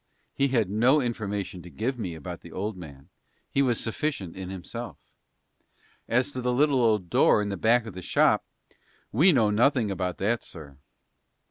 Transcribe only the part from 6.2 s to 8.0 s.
to the little old door in the back of